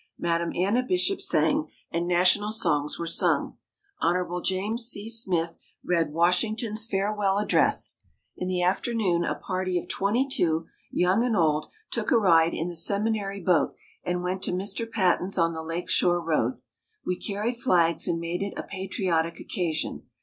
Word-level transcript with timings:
Madame 0.17 0.51
Anna 0.55 0.81
Bishop 0.81 1.21
sang, 1.21 1.67
and 1.91 2.07
National 2.07 2.51
songs 2.51 2.97
were 2.97 3.05
sung. 3.05 3.59
Hon. 3.99 4.41
James 4.41 4.85
C. 4.85 5.11
Smith 5.11 5.59
read 5.85 6.11
Washington's 6.11 6.87
Farewell 6.87 7.37
Address. 7.37 7.97
In 8.35 8.47
the 8.47 8.63
afternoon 8.63 9.23
a 9.23 9.35
party 9.35 9.77
of 9.77 9.87
twenty 9.87 10.27
two, 10.27 10.65
young 10.89 11.23
and 11.23 11.37
old, 11.37 11.67
took 11.91 12.09
a 12.09 12.17
ride 12.17 12.55
in 12.55 12.67
the 12.67 12.75
Seminary 12.75 13.39
boat 13.41 13.75
and 14.03 14.23
went 14.23 14.41
to 14.41 14.51
Mr. 14.51 14.91
Paton's 14.91 15.37
on 15.37 15.53
the 15.53 15.61
lake 15.61 15.87
shore 15.87 16.19
road. 16.25 16.57
We 17.05 17.15
carried 17.15 17.57
flags 17.57 18.07
and 18.07 18.19
made 18.19 18.41
it 18.41 18.55
a 18.57 18.63
patriotic 18.63 19.39
occasion. 19.39 20.07